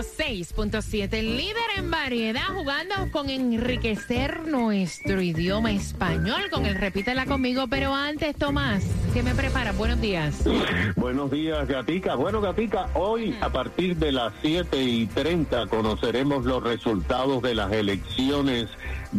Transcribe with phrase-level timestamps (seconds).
[0.00, 7.94] 6.7, líder en variedad, jugando con enriquecer nuestro idioma español con el repítela conmigo, pero
[7.94, 8.84] antes, Tomás,
[9.14, 9.72] ¿qué me prepara?
[9.72, 10.44] Buenos días.
[10.96, 12.14] Buenos días, Gatica.
[12.14, 17.72] Bueno, Gatica, hoy a partir de las 7 y 30 conoceremos los resultados de las
[17.72, 18.68] elecciones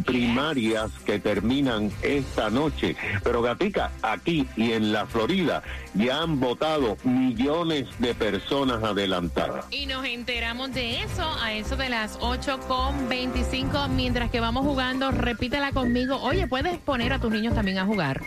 [0.06, 2.96] primarias que terminan esta noche.
[3.24, 9.66] Pero Gatica, aquí y en la Florida ya han votado millones de personas adelantadas.
[9.72, 14.66] Y nos enteramos de eso a eso de las 8 con 25 mientras que vamos
[14.66, 15.12] jugando.
[15.12, 16.20] Repítela conmigo.
[16.22, 18.22] Oye, puedes poner a tus niños también a jugar.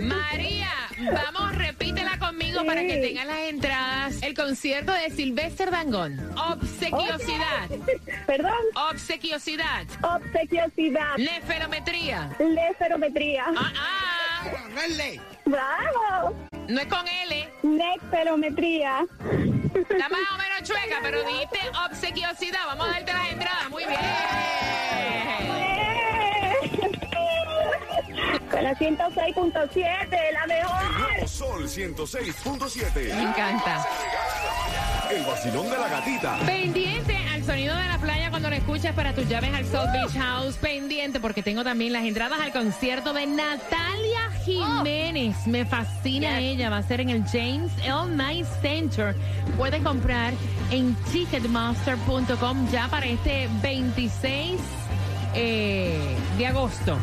[0.00, 0.70] María,
[1.12, 4.22] vamos, repítela conmigo para que tengas las entradas.
[4.22, 6.18] El concierto de Silvestre Dangón.
[6.38, 7.68] Obsequiosidad.
[8.26, 8.52] Perdón.
[8.92, 9.84] Obsequiosidad.
[10.02, 11.18] Obsequiosidad.
[11.18, 12.34] Neferometría.
[12.38, 13.44] Neferometría.
[13.54, 14.05] Ah, ah.
[14.70, 15.20] No es ley.
[15.44, 16.34] ¡Bravo!
[16.68, 17.48] No es con L.
[17.62, 19.06] Nexperometría.
[19.74, 21.58] Está más o menos chueca, pero dijiste
[21.90, 22.66] obsequiosidad.
[22.66, 23.70] Vamos a darte las entradas.
[23.70, 24.00] Muy bien.
[28.50, 31.28] Con la 106.7, la mejor.
[31.28, 33.14] Sol 106.7.
[33.14, 33.86] Me encanta.
[35.10, 36.38] El vacilón de la gatita.
[36.46, 40.56] Pendiente sonido de la playa cuando lo escuchas para tus llaves al South Beach House.
[40.56, 45.46] Pendiente porque tengo también las entradas al concierto de Natalia Jiménez.
[45.46, 46.70] Me fascina ella.
[46.70, 48.16] Va a ser en el James L.
[48.16, 49.14] Night Center.
[49.56, 50.34] Puedes comprar
[50.70, 54.60] en ticketmaster.com ya para este 26
[55.34, 56.98] eh, de agosto.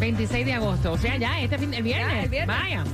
[0.00, 0.92] 26 de agosto.
[0.92, 2.24] O sea, ya este fin, el viernes.
[2.24, 2.56] el viernes.
[2.56, 2.84] Vaya.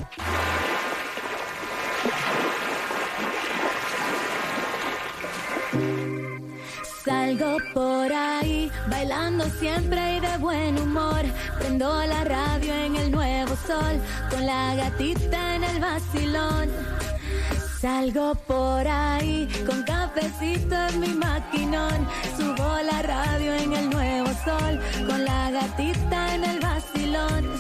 [7.05, 11.23] Salgo por ahí, bailando siempre y de buen humor.
[11.59, 16.71] Prendo la radio en el nuevo sol, con la gatita en el vacilón.
[17.81, 22.07] Salgo por ahí, con cafecito en mi maquinón.
[22.37, 27.51] Subo la radio en el nuevo sol, con la gatita en el vacilón.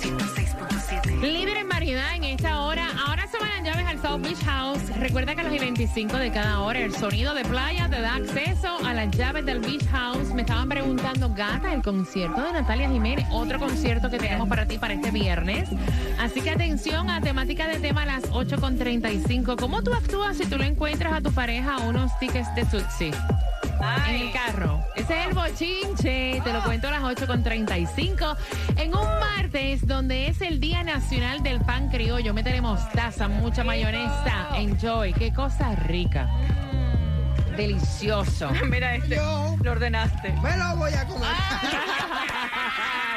[1.20, 2.88] Líder en variedad en esta hora.
[3.06, 4.82] Ahora se van las llaves al South Beach House.
[4.98, 8.76] Recuerda que a los 25 de cada hora el sonido de playa te da acceso
[8.84, 10.32] a las llaves del Beach House.
[10.32, 14.78] Me estaban preguntando, gata, el concierto de Natalia Jiménez, otro concierto que tenemos para ti
[14.78, 15.68] para este viernes.
[16.20, 19.56] Así que atención a temática de tema a las 8.35.
[19.56, 23.10] ¿Cómo tú actúas si tú lo encuentras a tu pareja unos tickets de Tutsi?
[24.08, 24.80] En el carro.
[24.94, 26.40] Ese es el bochinche.
[26.44, 28.36] Te lo cuento a las 8.35.
[28.76, 32.32] En un martes donde es el Día Nacional del Pan Criollo.
[32.34, 34.50] Métele mostaza, mucha mayonesa.
[34.54, 35.12] Enjoy.
[35.12, 36.30] Qué cosa rica.
[37.56, 38.50] Delicioso.
[38.68, 39.16] Mira este.
[39.16, 40.32] Yo Lo ordenaste.
[40.42, 41.28] me lo voy a comer.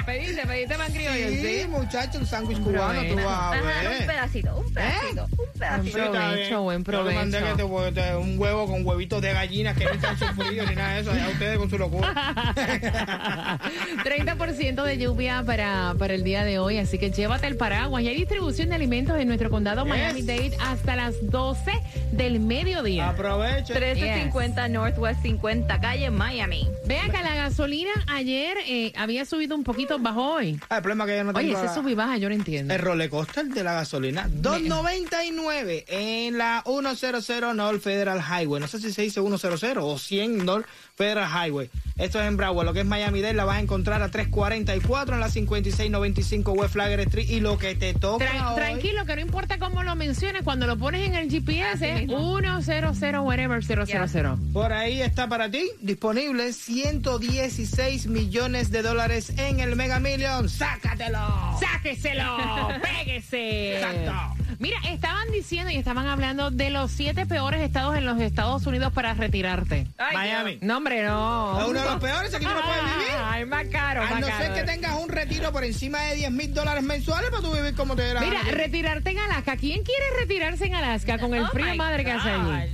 [0.06, 1.68] Pediste, pediste pan criollo, Sí, ¿sí?
[1.68, 4.06] muchacho, un sándwich cubano, tú vas a Ajá, un ver.
[4.06, 5.98] pedacito, un pedacito, un Buen pedacito.
[5.98, 7.58] Está provecho, buen Yo le mandé provecho.
[7.58, 10.96] que te- te- un huevo con huevitos de gallina que no están frío ni nada
[10.96, 11.12] de eso.
[11.12, 12.14] Allá ustedes con su locura.
[14.04, 18.04] 30% de lluvia para, para el día de hoy, así que llévate el paraguas.
[18.04, 21.72] Y hay distribución de alimentos en nuestro condado Miami-Dade hasta las 12
[22.12, 23.10] del mediodía.
[23.10, 23.74] Aproveche.
[23.74, 26.68] 1350 Northwest 50 calle Miami.
[26.86, 30.60] Vean que la gasolina ayer eh, había subido un poquito, bajó hoy.
[30.70, 32.30] Ah, el problema es que yo no tengo Oye, la- ese sub y baja, yo
[32.30, 32.74] no entiendo.
[32.74, 34.28] el roller coaster de la gasolina.
[34.30, 38.62] 2.99 en la 100 North Federal Highway.
[38.62, 40.66] No sé si se dice 100 o 100 North
[40.96, 41.70] Federal Highway.
[41.98, 45.16] Esto es en Broward, lo que es Miami Dade, la vas a encontrar a 344
[45.16, 47.30] en la 5695 West Flagler Street.
[47.30, 50.68] Y lo que te toca Tran- hoy- tranquilo, que no importa cómo lo menciones, cuando
[50.68, 54.38] lo pones en el GPS es 100 whatever 000.
[54.54, 60.48] Por ahí está para ti, disponible 116 millones de dólares en el Mega Million.
[60.50, 61.58] ¡Sácatelo!
[61.60, 62.70] ¡Sáqueselo!
[62.82, 63.76] ¡Péguese!
[63.78, 64.36] Exacto.
[64.60, 68.94] Mira, estaban diciendo y estaban hablando de los siete peores estados en los Estados Unidos
[68.94, 69.88] para retirarte.
[70.14, 70.60] Miami.
[70.62, 71.60] No, hombre, no.
[71.60, 73.08] Es uno de los peores, aquí tú no puedes vivir.
[73.26, 74.46] Ay, más caro, A más no caro.
[74.46, 77.76] ser que tengas un retiro por encima de 10 mil dólares mensuales para tú vivir
[77.76, 79.58] como te dé la Mira, retirarte en Alaska.
[79.58, 82.72] ¿Quién quiere retirarse en Alaska con el Oh frío madre que hace allí?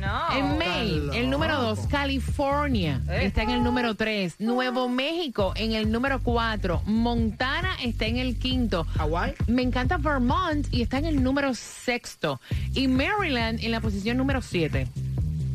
[0.00, 0.36] No.
[0.36, 5.92] En Maine, el número 2, California está en el número 3, Nuevo México en el
[5.92, 8.84] número 4, Montana está en el quinto.
[8.96, 9.34] Hawái.
[9.46, 12.40] Me encanta Vermont y está en el número sexto.
[12.74, 14.86] Y Maryland en la posición número 7.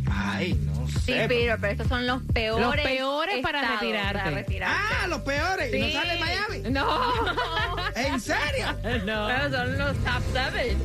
[0.09, 1.25] Ay, no Sí, sé.
[1.27, 2.83] pero, pero estos son los peores.
[2.83, 4.19] Los peores para retirarte.
[4.19, 4.77] Para retirarte.
[4.77, 5.73] Ah, los peores.
[5.73, 6.59] ¿Y ¿No sale en Miami?
[6.71, 6.85] No.
[7.95, 8.67] ¿En serio?
[9.05, 9.27] no.
[9.27, 10.77] Pero son los top seven.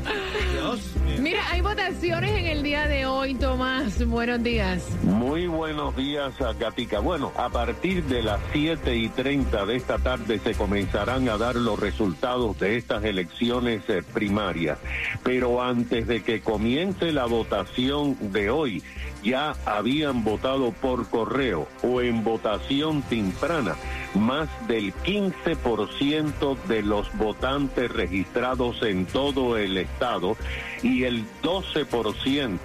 [0.53, 1.17] Dios mío.
[1.21, 4.05] Mira, hay votaciones en el día de hoy, Tomás.
[4.07, 4.83] Buenos días.
[5.03, 7.01] Muy buenos días, Gatica.
[7.01, 11.57] Bueno, a partir de las 7 y 30 de esta tarde se comenzarán a dar
[11.57, 14.79] los resultados de estas elecciones eh, primarias.
[15.23, 18.83] Pero antes de que comience la votación de hoy,
[19.23, 19.55] ya
[19.91, 23.75] habían votado por correo o en votación temprana
[24.15, 30.37] más del 15% de los votantes registrados en todo el estado
[30.85, 32.59] y el 12%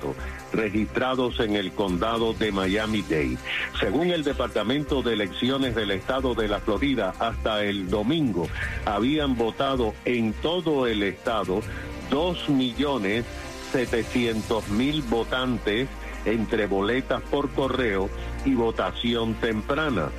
[0.53, 3.39] registrados en el condado de Miami-Dade.
[3.79, 8.47] Según el Departamento de Elecciones del Estado de la Florida, hasta el domingo
[8.85, 11.61] habían votado en todo el estado
[12.11, 13.25] dos millones
[13.71, 15.89] 700 mil votantes
[16.25, 18.09] entre boletas por correo
[18.45, 20.09] y votación temprana.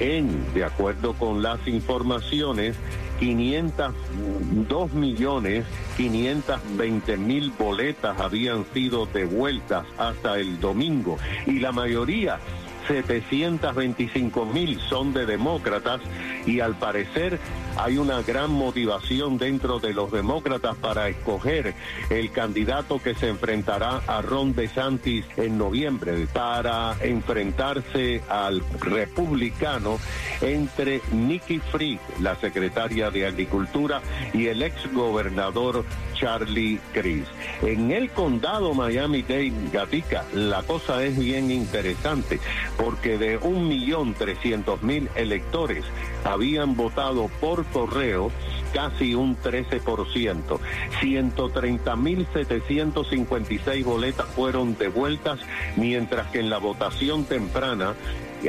[0.00, 2.76] En, de acuerdo con las informaciones,
[3.20, 5.64] 502 millones
[5.96, 11.16] 520 mil boletas habían sido devueltas hasta el domingo
[11.46, 12.40] y la mayoría
[12.88, 16.00] 725 mil son de demócratas
[16.46, 17.38] y al parecer
[17.76, 21.74] hay una gran motivación dentro de los demócratas para escoger
[22.10, 29.98] el candidato que se enfrentará a Ron DeSantis en noviembre para enfrentarse al republicano
[30.40, 34.00] entre Nikki Fried, la secretaria de Agricultura,
[34.32, 37.30] y el ex gobernador Charlie Crist.
[37.62, 42.40] En el condado Miami-Dade, Gatica, la cosa es bien interesante
[42.76, 45.84] porque de un millón trescientos mil electores
[46.24, 48.32] habían votado por correo
[48.72, 50.58] casi un 13%.
[51.00, 55.38] 130.756 boletas fueron devueltas,
[55.76, 57.94] mientras que en la votación temprana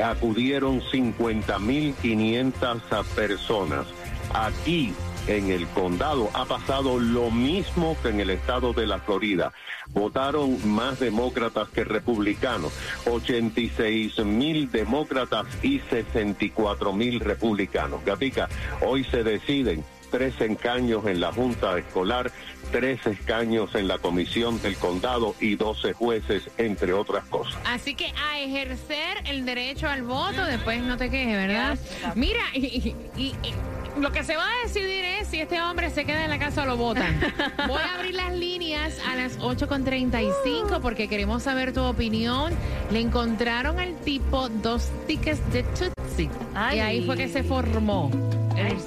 [0.03, 3.85] acudieron 50.500 personas.
[4.33, 4.93] Aquí
[5.27, 9.51] en el condado ha pasado lo mismo que en el estado de la Florida.
[9.89, 12.73] Votaron más demócratas que republicanos,
[13.05, 18.03] 86 mil demócratas y 64 mil republicanos.
[18.05, 18.49] Gatica,
[18.81, 22.31] hoy se deciden tres escaños en la Junta Escolar,
[22.71, 27.55] tres escaños en la Comisión del Condado y 12 jueces, entre otras cosas.
[27.65, 31.77] Así que a ejercer el derecho al voto, después no te quejes, ¿verdad?
[32.15, 33.53] Mira, y, y- y- y
[33.99, 36.63] lo que se va a decidir es si este hombre se queda en la casa
[36.63, 37.19] o lo votan.
[37.67, 42.53] Voy a abrir las líneas a las 8.35 porque queremos saber tu opinión.
[42.91, 46.29] Le encontraron al tipo dos tickets de Tootsie.
[46.53, 46.77] Ay.
[46.77, 48.11] Y ahí fue que se formó
[48.57, 48.77] el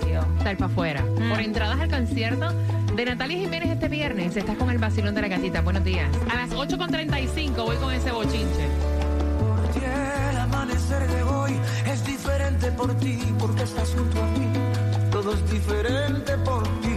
[0.44, 1.04] tal para afuera.
[1.28, 2.52] Por entradas al concierto
[2.94, 4.36] de Natalia Jiménez este viernes.
[4.36, 5.60] Estás con el vacilón de la gatita.
[5.62, 6.10] Buenos días.
[6.30, 8.68] A las 8.35 voy con ese bochinche.
[9.38, 9.80] Por ti
[10.30, 11.52] el amanecer de hoy
[11.86, 14.87] es diferente por ti, porque estás junto a mí.
[15.20, 16.88] Todo es diferente por ti.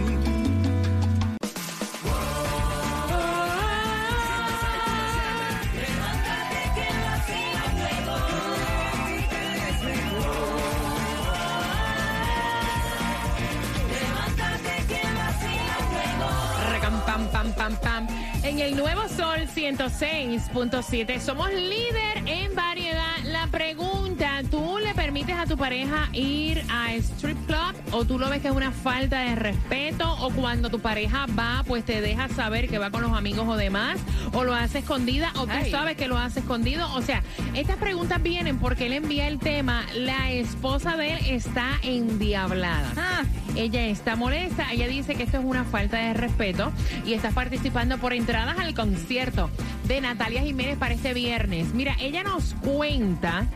[17.56, 18.06] Pam, pam.
[18.44, 23.18] En el Nuevo Sol 106.7 somos líder en variedad.
[23.24, 24.91] La pregunta, ¿tú le
[25.22, 28.72] permites a tu pareja ir a strip club o tú lo ves que es una
[28.72, 33.02] falta de respeto o cuando tu pareja va pues te deja saber que va con
[33.02, 34.00] los amigos o demás
[34.32, 35.70] o lo hace escondida o tú Ay.
[35.70, 36.92] sabes que lo hace escondido?
[36.94, 37.22] O sea,
[37.54, 42.92] estas preguntas vienen porque él envía el tema, la esposa de él está endiablada.
[42.96, 43.22] Ah.
[43.54, 46.72] Ella está molesta, ella dice que esto es una falta de respeto
[47.04, 49.50] y está participando por entradas al concierto
[49.86, 51.74] de Natalia Jiménez para este viernes.
[51.74, 53.46] Mira, ella nos cuenta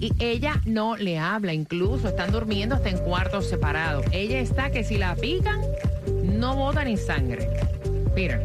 [0.00, 4.04] y ella no le habla, incluso están durmiendo hasta en cuartos separados.
[4.10, 5.60] Ella está que si la pican,
[6.24, 7.48] no bota ni sangre.
[8.14, 8.44] Peter.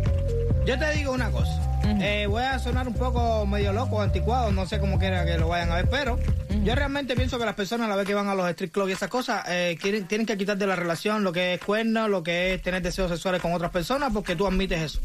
[0.68, 1.67] Yo te digo una cosa.
[2.02, 5.48] Eh, voy a sonar un poco medio loco, anticuado, no sé cómo quiera que lo
[5.48, 6.20] vayan a ver, pero
[6.64, 8.90] yo realmente pienso que las personas a la vez que van a los street clubs
[8.90, 12.08] y esas cosas eh, quieren, tienen que quitar de la relación lo que es cuerno,
[12.08, 15.00] lo que es tener deseos sexuales con otras personas, porque tú admites eso.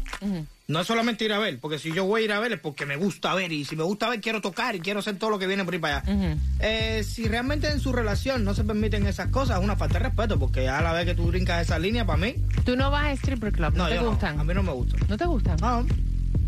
[0.67, 2.59] No es solamente ir a ver, porque si yo voy a ir a ver es
[2.59, 5.29] porque me gusta ver, y si me gusta ver quiero tocar y quiero hacer todo
[5.29, 6.37] lo que viene por ahí para allá.
[6.59, 10.05] Eh, si realmente en su relación no se permiten esas cosas, es una falta de
[10.05, 12.35] respeto, porque a la vez que tú brincas esa línea, para mí,
[12.65, 13.73] ¿Tú no vas a stripper club?
[13.75, 14.09] ¿No, no, te yo no.
[14.11, 14.39] gustan?
[14.39, 14.95] a mí no me gusta.
[15.09, 15.57] ¿No te gustan?
[15.61, 15.85] No,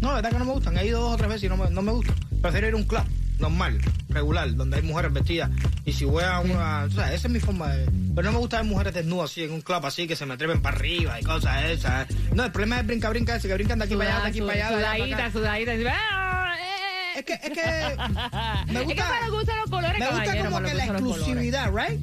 [0.02, 0.78] no, la verdad que no me gustan.
[0.78, 2.16] He ido dos o tres veces y no me, no me gustan.
[2.42, 3.04] Prefiero ir a un club
[3.40, 5.50] normal, regular, donde hay mujeres vestidas.
[5.86, 6.84] Y si voy a una...
[6.86, 7.86] O sea, esa es mi forma de...
[8.16, 10.36] Pero no me gusta ver mujeres desnudas así en un club así, que se me
[10.36, 12.08] atreven para arriba y cosas esas.
[12.34, 14.42] No, el problema es brinca, brinca ese, que brincan de aquí para allá, de aquí
[14.42, 14.70] para allá.
[14.70, 15.72] Sudadita, sudadita.
[15.94, 16.56] ¡ah!
[16.60, 17.52] eh, Es que, es que...
[18.72, 19.20] Me Es que gusta...
[19.25, 22.00] me gustan los colores, Me gusta como que la exclusividad, ¿right?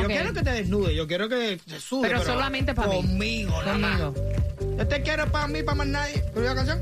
[0.00, 2.08] Yo quiero que te desnude, yo quiero que te sude.
[2.08, 2.96] Pero solamente para mí.
[2.96, 4.00] Conmigo, nada más.
[4.78, 6.22] Yo te quiero para mí, para más nadie.
[6.32, 6.80] ¿Tú la canción?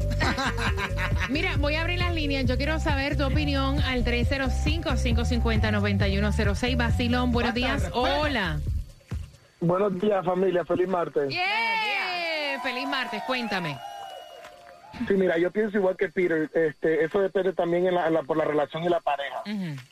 [1.31, 2.45] Mira, voy a abrir las líneas.
[2.45, 6.76] Yo quiero saber tu opinión al 305-550-9106.
[6.76, 7.83] Basilón, buenos días.
[7.85, 8.03] respeto.
[8.03, 8.61] Hola.
[9.61, 10.65] Buenos días, familia.
[10.67, 11.31] Feliz martes.
[11.31, 12.61] Yeah.
[12.62, 13.79] Feliz martes, cuéntame.
[15.09, 16.50] Sí, mira, yo pienso igual que Peter.
[16.55, 19.43] Este, eso depende también en la, en la- por la relación y la pareja.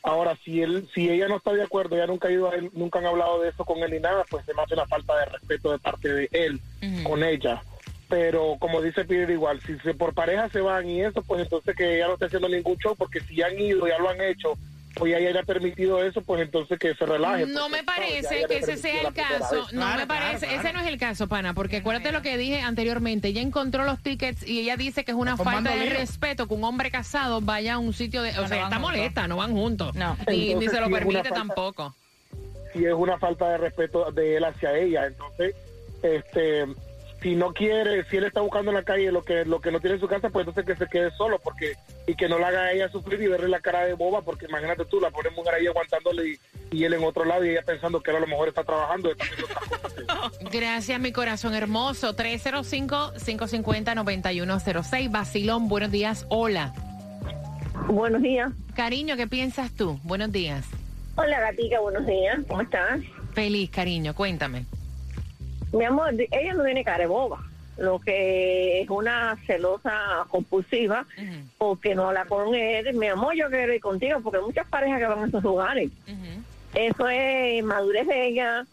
[0.03, 2.69] Ahora, si él, si ella no está de acuerdo, ella nunca ha ido a él,
[2.73, 5.15] nunca han hablado de eso con él ni nada, pues se me hace una falta
[5.17, 6.59] de respeto de parte de él
[7.03, 7.61] con ella.
[8.07, 11.75] Pero como dice Peter igual, si se, por pareja se van y eso, pues entonces
[11.75, 14.53] que ella no esté haciendo ningún show, porque si han ido, ya lo han hecho,
[14.99, 17.47] o ya ella ha permitido eso, pues entonces que se relaje.
[17.47, 17.77] No porque, me.
[17.79, 19.55] Ya parece que ese sea el caso.
[19.73, 20.45] No Claro, me parece.
[20.45, 20.61] claro.
[20.61, 23.29] Ese no es el caso, pana, porque acuérdate lo que dije anteriormente.
[23.29, 25.89] Ella encontró los tickets y ella dice que es una falta de lío.
[25.97, 28.37] respeto que un hombre casado vaya a un sitio de.
[28.37, 28.81] O no sea, está juntos.
[28.81, 29.95] molesta, no van juntos.
[29.95, 30.15] No.
[30.29, 31.95] Ni, ni se lo permite falta- tampoco.
[32.71, 35.07] si es una falta de respeto de él hacia ella.
[35.07, 35.55] Entonces,
[36.03, 36.65] este,
[37.21, 39.79] si no quiere, si él está buscando en la calle lo que lo que no
[39.79, 41.73] tiene en su casa, pues entonces que se quede solo, porque
[42.07, 44.45] y que no la haga a ella sufrir y verle la cara de boba, porque
[44.47, 46.37] imagínate tú, la pobre mujer ahí aguantándole y,
[46.71, 49.09] y él en otro lado y ella pensando que él a lo mejor está trabajando.
[49.11, 50.05] está cosas que-
[50.59, 52.15] Gracias, mi corazón hermoso.
[52.15, 55.11] 305-550-9106.
[55.11, 56.25] Basilón, buenos días.
[56.29, 56.73] Hola.
[57.87, 58.51] Buenos días.
[58.75, 59.99] Cariño, ¿qué piensas tú?
[60.03, 60.65] Buenos días.
[61.15, 62.37] Hola, gatica, buenos días.
[62.47, 62.99] ¿Cómo estás?
[63.33, 64.65] Feliz, cariño, cuéntame.
[65.75, 67.39] Mi amor, ella no tiene cara de boba.
[67.77, 71.05] Lo que es una celosa compulsiva
[71.57, 72.93] porque no habla con él.
[72.93, 75.89] Mi amor, yo quiero ir contigo porque hay muchas parejas que van a esos lugares.
[76.73, 78.65] Eso es madurez de ella,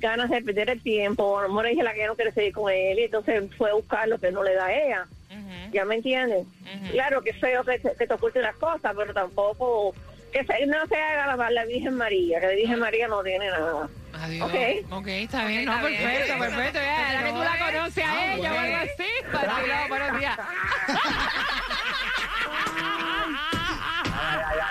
[0.00, 1.38] ganas de perder el tiempo.
[1.38, 3.74] A lo mejor ella la que no quiere seguir con él y entonces fue a
[3.74, 5.06] buscar lo que no le da a ella.
[5.30, 5.72] Ujú.
[5.72, 6.46] ¿Ya me entiendes?
[6.90, 9.94] Claro que feo que, te- que te oculte las cosas, pero tampoco
[10.32, 13.48] que se- no se haga la, la Virgen María, que la Virgen María no tiene
[13.50, 13.88] nada.
[14.20, 14.48] Adiós.
[14.48, 14.92] Ok.
[14.92, 15.64] Ok, está bien.
[15.64, 16.02] no, bien.
[16.02, 16.78] perfecto, perfecto.
[16.80, 19.10] Ya, ya que tú la conoces a ella o algo así.
[19.32, 20.38] Basilón, buenos días.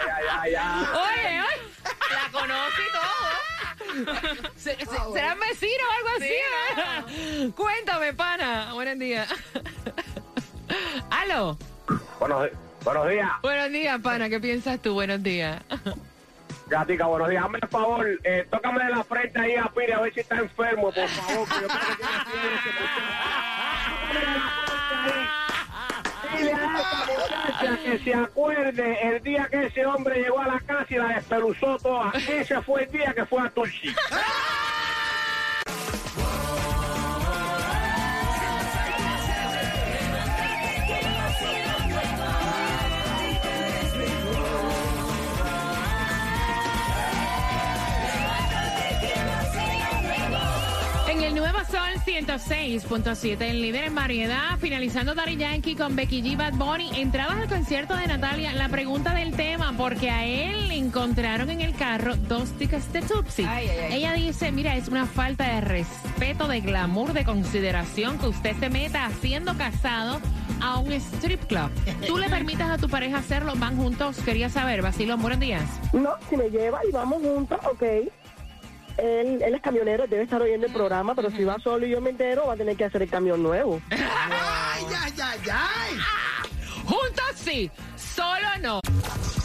[0.07, 1.61] Oye, oye.
[2.11, 4.49] La conoce y todo.
[4.55, 6.33] Se- se- ¿Serán vecinos o algo así?
[7.47, 7.55] ¿no?
[7.55, 8.73] Cuéntame, pana.
[8.73, 9.27] Buenos días.
[11.09, 11.57] Aló.
[12.19, 12.49] Buenos,
[12.87, 14.29] buenos días, Buenos días, pana.
[14.29, 14.93] ¿Qué piensas tú?
[14.93, 15.61] Buenos días.
[16.67, 17.43] Gatica, buenos días.
[17.43, 20.37] Hazme el favor, eh, tócame de la frente ahí a Piri a ver si está
[20.37, 22.57] enfermo, por favor, que yo creo que tiene fiebre.
[26.37, 30.59] Dile a esa muchacha que se acuerde el día que ese hombre llegó a la
[30.59, 32.11] casa y la despeluzó toda.
[32.29, 33.93] Ese fue el día que fue a Tulsi.
[52.27, 54.57] 106.7, el líder en variedad.
[54.59, 56.35] Finalizando Daddy Yankee con Becky G.
[56.35, 56.89] Bad Bunny.
[56.99, 58.51] Entradas al concierto de Natalia.
[58.51, 63.01] La pregunta del tema, porque a él le encontraron en el carro dos tickets de
[63.01, 63.47] Tupsi.
[63.91, 68.69] Ella dice, mira, es una falta de respeto, de glamour, de consideración que usted se
[68.69, 70.19] meta haciendo casado
[70.61, 71.71] a un strip club.
[72.07, 73.53] ¿Tú le permitas a tu pareja hacerlo?
[73.55, 74.17] ¿Van juntos?
[74.25, 75.63] Quería saber, Basilio, buenos días.
[75.93, 77.83] No, si me lleva y vamos juntos, ok.
[78.97, 82.01] Él, él es camionero, debe estar oyendo el programa, pero si va solo y yo
[82.01, 83.81] me entero, va a tener que hacer el camión nuevo.
[83.91, 85.97] Ay, ay, ay, ay.
[86.85, 88.79] Juntos sí, solo no.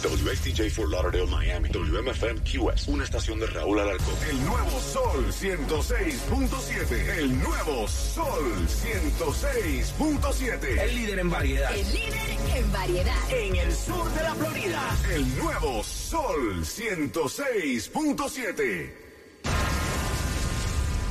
[0.02, 1.68] WSTJ for Lauderdale, Miami.
[1.70, 2.88] WMFM QS.
[2.88, 4.14] Una estación de Raúl Alarcón.
[4.28, 7.18] El nuevo Sol 106.7.
[7.18, 10.80] El nuevo Sol 106.7.
[10.80, 11.72] El líder en variedad.
[11.72, 12.18] El líder
[12.56, 13.14] en variedad.
[13.30, 14.82] En el sur de la Florida.
[15.14, 19.01] El nuevo Sol 106.7.